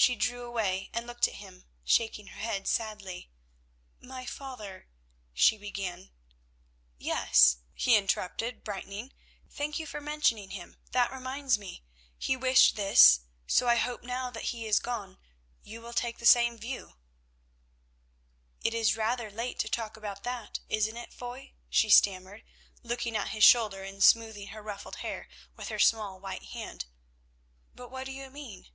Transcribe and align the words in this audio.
She 0.00 0.14
drew 0.14 0.44
away 0.44 0.90
and 0.92 1.08
looked 1.08 1.26
at 1.26 1.34
him, 1.34 1.64
shaking 1.82 2.28
her 2.28 2.38
head 2.38 2.68
sadly. 2.68 3.30
"My 4.00 4.26
father," 4.26 4.86
she 5.34 5.58
began—— 5.58 6.12
"Yes," 6.98 7.56
he 7.74 7.96
interrupted 7.96 8.62
brightening, 8.62 9.12
"thank 9.50 9.80
you 9.80 9.88
for 9.88 10.00
mentioning 10.00 10.50
him, 10.50 10.76
that 10.92 11.10
reminds 11.10 11.58
me. 11.58 11.82
He 12.16 12.36
wished 12.36 12.76
this, 12.76 13.22
so 13.48 13.66
I 13.66 13.74
hope 13.74 14.04
now 14.04 14.30
that 14.30 14.54
he 14.54 14.66
is 14.66 14.78
gone 14.78 15.18
you 15.64 15.80
will 15.80 15.92
take 15.92 16.18
the 16.18 16.26
same 16.26 16.56
view." 16.56 16.94
"It 18.62 18.74
is 18.74 18.96
rather 18.96 19.32
late 19.32 19.58
to 19.58 19.68
talk 19.68 19.96
about 19.96 20.22
that, 20.22 20.60
isn't 20.68 20.96
it, 20.96 21.12
Foy?" 21.12 21.54
she 21.68 21.90
stammered, 21.90 22.44
looking 22.84 23.16
at 23.16 23.30
his 23.30 23.42
shoulder 23.42 23.82
and 23.82 24.00
smoothing 24.00 24.46
her 24.48 24.62
ruffled 24.62 24.96
hair 24.98 25.26
with 25.56 25.70
her 25.70 25.80
small 25.80 26.20
white 26.20 26.44
hand. 26.50 26.84
"But 27.74 27.90
what 27.90 28.06
do 28.06 28.12
you 28.12 28.30
mean?" 28.30 28.68